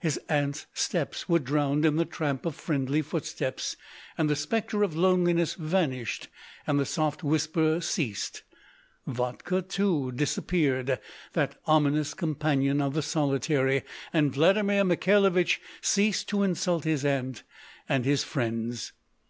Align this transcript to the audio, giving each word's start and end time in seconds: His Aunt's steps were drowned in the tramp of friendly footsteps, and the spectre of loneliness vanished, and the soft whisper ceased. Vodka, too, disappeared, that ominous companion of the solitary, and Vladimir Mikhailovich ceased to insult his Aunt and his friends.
His 0.00 0.18
Aunt's 0.30 0.64
steps 0.72 1.28
were 1.28 1.38
drowned 1.38 1.84
in 1.84 1.96
the 1.96 2.06
tramp 2.06 2.46
of 2.46 2.54
friendly 2.54 3.02
footsteps, 3.02 3.76
and 4.16 4.30
the 4.30 4.34
spectre 4.34 4.82
of 4.82 4.96
loneliness 4.96 5.52
vanished, 5.52 6.28
and 6.66 6.80
the 6.80 6.86
soft 6.86 7.22
whisper 7.22 7.82
ceased. 7.82 8.42
Vodka, 9.06 9.60
too, 9.60 10.12
disappeared, 10.12 10.98
that 11.34 11.58
ominous 11.66 12.14
companion 12.14 12.80
of 12.80 12.94
the 12.94 13.02
solitary, 13.02 13.82
and 14.14 14.32
Vladimir 14.32 14.82
Mikhailovich 14.82 15.60
ceased 15.82 16.26
to 16.30 16.42
insult 16.42 16.84
his 16.84 17.04
Aunt 17.04 17.42
and 17.86 18.06
his 18.06 18.24
friends. 18.24 18.94